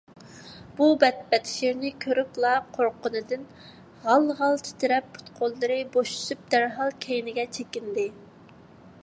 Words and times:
بۇ 0.77 0.85
بەتبەشىرىنى 1.01 1.91
كۆرۈپلا 2.05 2.53
قورققىنىدىن 2.77 3.45
غال- 4.07 4.27
غال 4.41 4.59
تىترەپ، 4.69 5.13
پۇت- 5.19 5.31
قوللىرى 5.37 5.79
بوشىشىپ 5.99 6.45
دەرھال 6.57 6.99
كەينىگە 7.07 7.47
چېكىندى. 7.59 8.11